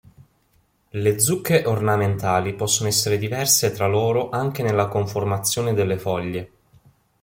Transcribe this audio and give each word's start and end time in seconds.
Le 0.89 1.19
zucche 1.19 1.63
ornamentali 1.67 2.55
possono 2.55 2.89
essere 2.89 3.19
diverse 3.19 3.69
tra 3.71 3.85
loro 3.85 4.29
anche 4.31 4.63
nella 4.63 4.87
conformazione 4.87 5.75
delle 5.75 5.99
foglie. 5.99 6.51